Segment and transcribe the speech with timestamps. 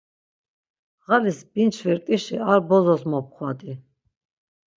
[1.05, 3.73] Ğalis binçvirt̆işi ar bozos mopxvadi.